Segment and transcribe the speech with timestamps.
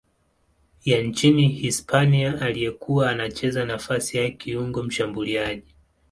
[0.85, 5.75] ya nchini Hispania aliyekuwa anacheza nafasi ya kiungo mshambuliaji.